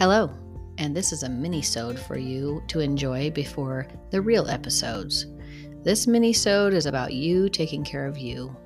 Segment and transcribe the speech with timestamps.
[0.00, 0.30] Hello,
[0.78, 5.26] and this is a mini-sode for you to enjoy before the real episodes.
[5.84, 8.56] This mini-sode is about you taking care of you,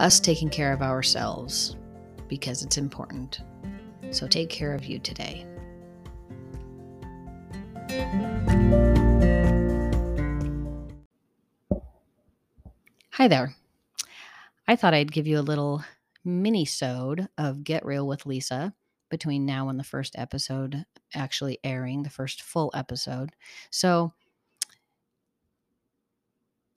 [0.00, 1.76] us taking care of ourselves,
[2.26, 3.42] because it's important.
[4.10, 5.46] So take care of you today.
[13.12, 13.54] Hi there.
[14.66, 15.84] I thought I'd give you a little
[16.24, 18.74] mini-sode of Get Real with Lisa
[19.10, 23.30] between now and the first episode actually airing, the first full episode.
[23.70, 24.14] So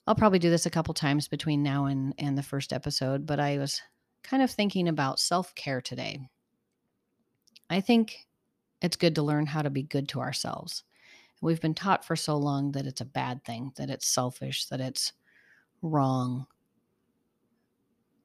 [0.06, 3.40] I'll probably do this a couple times between now and, and the first episode, but
[3.40, 3.80] I was
[4.22, 6.28] kind of thinking about self care today.
[7.70, 8.26] I think
[8.82, 10.84] it's good to learn how to be good to ourselves.
[11.40, 14.80] We've been taught for so long that it's a bad thing, that it's selfish, that
[14.80, 15.12] it's
[15.80, 16.46] wrong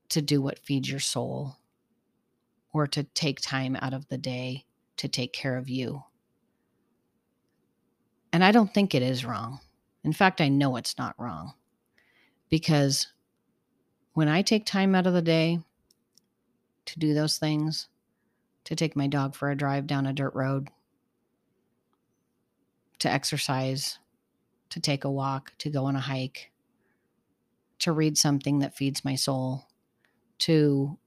[0.10, 1.59] to do what feeds your soul
[2.74, 4.66] or to take time out of the day
[4.98, 6.04] to take care of you.
[8.32, 9.60] And I don't think it is wrong.
[10.04, 11.54] In fact, I know it's not wrong
[12.50, 13.08] because
[14.14, 15.60] when I take time out of the day
[16.86, 17.88] to do those things,
[18.66, 20.70] to take my dog for a drive down a dirt road,
[23.00, 23.98] to exercise,
[24.70, 26.52] to take a walk, to go on a hike,
[27.80, 29.68] to read something that feeds my soul,
[30.40, 30.98] to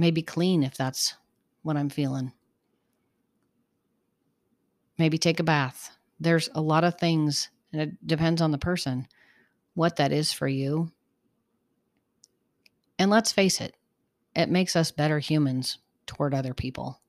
[0.00, 1.14] maybe clean if that's
[1.62, 2.32] what I'm feeling.
[4.98, 5.96] Maybe take a bath.
[6.18, 9.06] There's a lot of things, and it depends on the person,
[9.74, 10.90] what that is for you.
[12.98, 13.76] And let's face it,
[14.34, 17.00] it makes us better humans toward other people.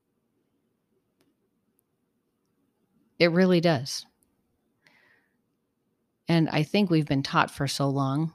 [3.18, 4.06] It really does.
[6.28, 8.32] And I think we've been taught for so long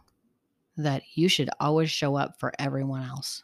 [0.78, 3.44] that you should always show up for everyone else.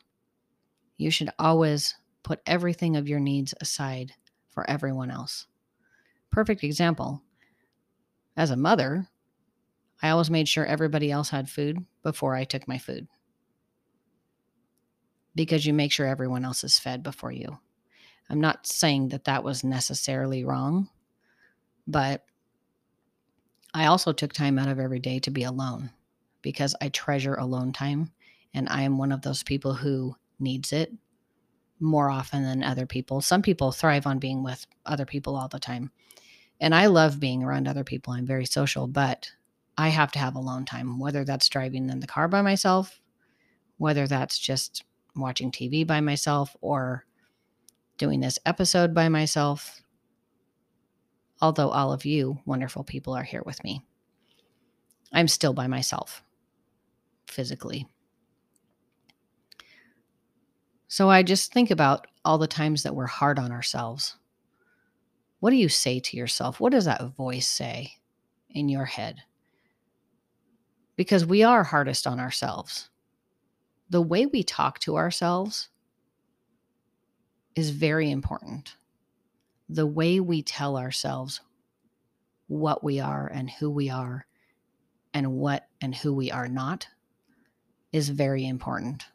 [0.98, 4.14] You should always put everything of your needs aside
[4.50, 5.48] for everyone else.
[6.32, 7.22] Perfect example.
[8.36, 9.08] As a mother,
[10.02, 13.08] I always made sure everybody else had food before I took my food.
[15.36, 17.58] Because you make sure everyone else is fed before you.
[18.30, 20.90] I'm not saying that that was necessarily wrong,
[21.88, 22.26] but
[23.74, 25.90] I also took time out of every day to be alone
[26.42, 28.12] because I treasure alone time.
[28.54, 30.92] And I am one of those people who needs it
[31.80, 33.22] more often than other people.
[33.22, 35.92] Some people thrive on being with other people all the time.
[36.60, 38.14] And I love being around other people.
[38.14, 39.32] I'm very social, but
[39.78, 43.02] I have to have alone time, whether that's driving in the car by myself,
[43.78, 44.84] whether that's just
[45.16, 47.06] watching TV by myself or
[47.98, 49.82] doing this episode by myself.
[51.42, 53.84] Although all of you wonderful people are here with me,
[55.12, 56.24] I'm still by myself
[57.28, 57.88] physically.
[60.94, 64.16] So I just think about all the times that we're hard on ourselves.
[65.40, 66.60] What do you say to yourself?
[66.60, 67.94] What does that voice say
[68.52, 69.24] in your head?
[70.96, 72.92] Because we are hardest on ourselves.
[73.90, 75.70] The way we talk to ourselves
[77.56, 78.76] is very important.
[79.70, 81.42] The way we tell ourselves
[82.46, 84.28] what we are and who we are
[85.12, 86.88] and what and who we are not
[87.92, 89.08] is very important.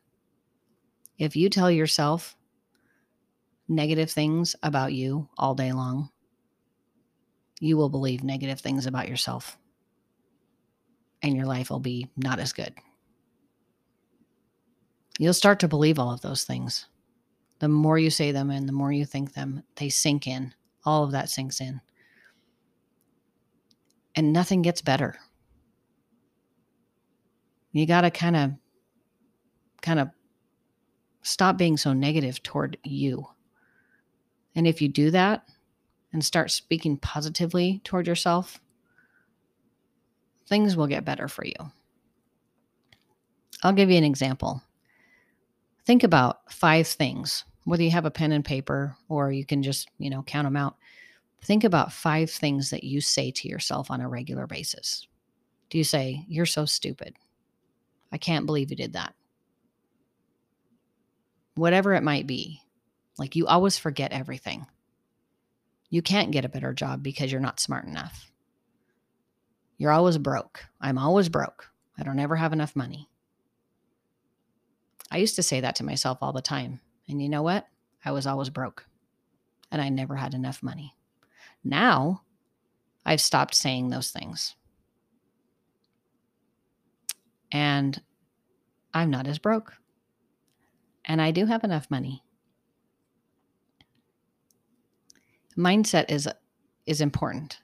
[1.18, 2.36] If you tell yourself
[3.68, 6.10] negative things about you all day long,
[7.60, 9.58] you will believe negative things about yourself,
[11.22, 12.72] and your life will be not as good.
[15.18, 16.86] You'll start to believe all of those things.
[17.58, 20.54] The more you say them and the more you think them, they sink in.
[20.84, 21.80] All of that sinks in.
[24.14, 25.16] And nothing gets better.
[27.72, 28.52] You got to kind of
[29.82, 30.10] kind of
[31.28, 33.26] stop being so negative toward you.
[34.54, 35.46] And if you do that
[36.12, 38.60] and start speaking positively toward yourself,
[40.46, 41.72] things will get better for you.
[43.62, 44.62] I'll give you an example.
[45.84, 49.88] Think about five things, whether you have a pen and paper or you can just,
[49.98, 50.76] you know, count them out.
[51.42, 55.06] Think about five things that you say to yourself on a regular basis.
[55.70, 57.14] Do you say, You're so stupid?
[58.10, 59.14] I can't believe you did that
[61.58, 62.62] whatever it might be.
[63.18, 64.66] Like you always forget everything.
[65.90, 68.30] You can't get a better job because you're not smart enough.
[69.76, 70.64] You're always broke.
[70.80, 71.68] I'm always broke.
[71.98, 73.08] I don't ever have enough money.
[75.10, 76.80] I used to say that to myself all the time.
[77.08, 77.66] And you know what?
[78.04, 78.86] I was always broke
[79.72, 80.94] and I never had enough money.
[81.64, 82.22] Now
[83.04, 84.54] I've stopped saying those things.
[87.50, 88.00] And
[88.94, 89.74] I'm not as broke
[91.08, 92.22] and I do have enough money.
[95.56, 96.28] Mindset is
[96.86, 97.58] is important.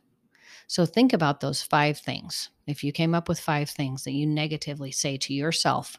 [0.66, 2.50] So think about those five things.
[2.66, 5.98] If you came up with five things that you negatively say to yourself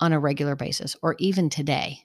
[0.00, 2.04] on a regular basis or even today,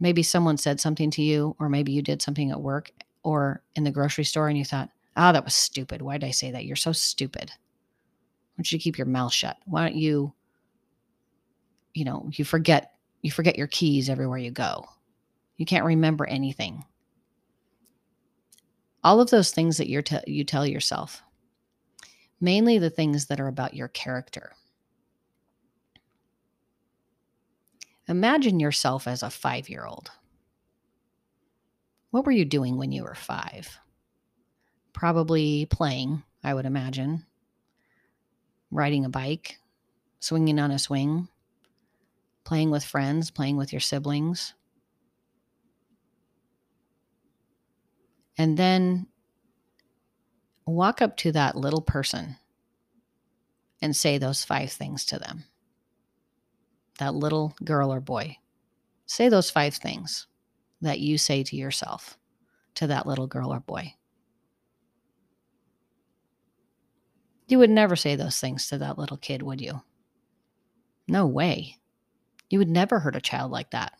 [0.00, 2.90] maybe someone said something to you or maybe you did something at work
[3.22, 6.02] or in the grocery store and you thought, "Oh, that was stupid.
[6.02, 6.64] Why did I say that?
[6.64, 9.56] You're so stupid." Why don't you keep your mouth shut?
[9.64, 10.34] Why don't you
[11.94, 12.91] you know, you forget
[13.22, 14.88] you forget your keys everywhere you go.
[15.56, 16.84] You can't remember anything.
[19.04, 21.22] All of those things that you're te- you tell yourself.
[22.40, 24.52] Mainly the things that are about your character.
[28.08, 30.10] Imagine yourself as a 5-year-old.
[32.10, 33.78] What were you doing when you were 5?
[34.92, 37.24] Probably playing, I would imagine.
[38.70, 39.58] Riding a bike,
[40.18, 41.28] swinging on a swing,
[42.44, 44.54] playing with friends, playing with your siblings.
[48.38, 49.06] And then
[50.66, 52.36] walk up to that little person
[53.80, 55.44] and say those five things to them.
[56.98, 58.36] That little girl or boy.
[59.06, 60.26] Say those five things
[60.80, 62.18] that you say to yourself
[62.74, 63.94] to that little girl or boy.
[67.46, 69.82] You would never say those things to that little kid, would you?
[71.06, 71.76] No way.
[72.52, 73.94] You would never hurt a child like that.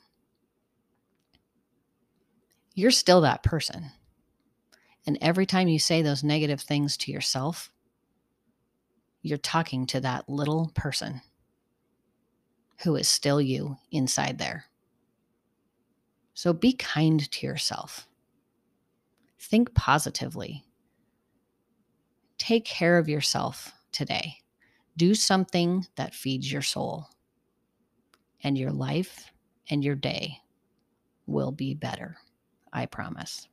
[2.75, 3.93] You're still that person.
[5.07, 7.73] And every time you say those negative things to yourself,
[9.23, 11.23] you're talking to that little person
[12.83, 14.67] who is still you inside there.
[16.35, 18.07] So be kind to yourself.
[19.39, 20.63] Think positively.
[22.37, 24.41] Take care of yourself today.
[24.99, 27.09] Do something that feeds your soul
[28.43, 29.33] and your life
[29.71, 30.39] and your day
[31.27, 32.17] will be better.
[32.73, 33.49] I promise.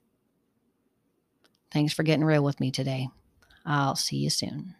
[1.71, 3.09] Thanks for getting real with me today.
[3.65, 4.75] I'll see you soon.